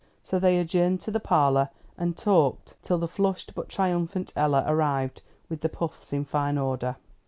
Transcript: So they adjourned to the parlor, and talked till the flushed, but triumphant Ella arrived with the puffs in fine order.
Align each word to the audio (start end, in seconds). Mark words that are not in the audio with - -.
So 0.23 0.39
they 0.39 0.57
adjourned 0.57 0.99
to 1.01 1.11
the 1.11 1.19
parlor, 1.19 1.69
and 1.95 2.17
talked 2.17 2.73
till 2.81 2.97
the 2.97 3.07
flushed, 3.07 3.53
but 3.53 3.69
triumphant 3.69 4.33
Ella 4.35 4.63
arrived 4.65 5.21
with 5.47 5.61
the 5.61 5.69
puffs 5.69 6.11
in 6.11 6.25
fine 6.25 6.57
order. 6.57 6.95